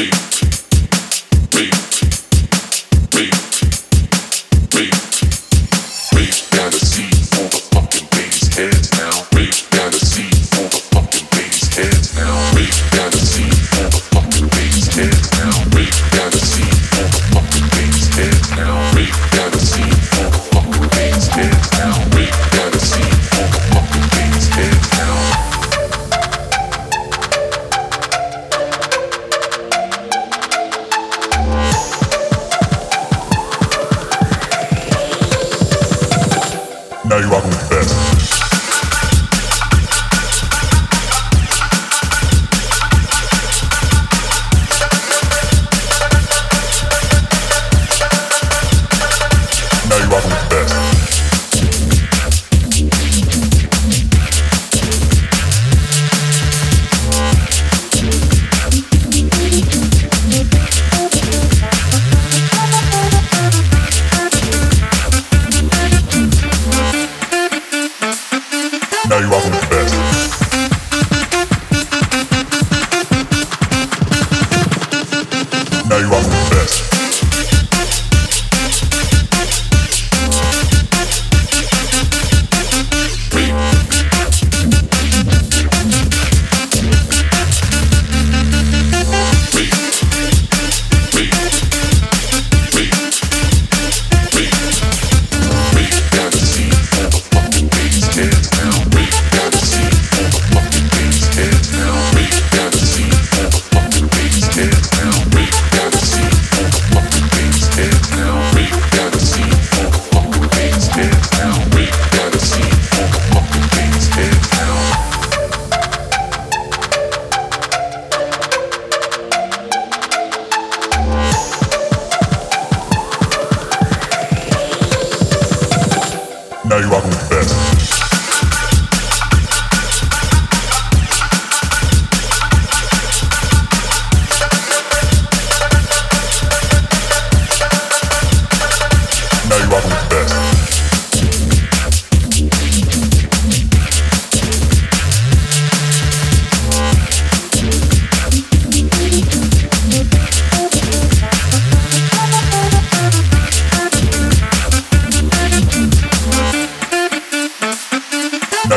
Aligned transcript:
beat. 0.00 0.29
now 37.10 37.18
you 37.18 37.28
rockin' 37.28 37.50
with 37.50 37.68
the 37.68 37.74
best. 37.74 38.19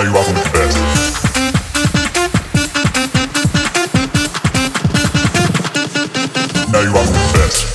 now 0.03 0.09
you 0.09 0.17
are 0.17 0.25
the 0.25 0.33
best. 0.51 0.77
Now 6.71 6.81
you 6.81 6.89
are 6.89 7.05
the 7.05 7.31
best. 7.33 7.72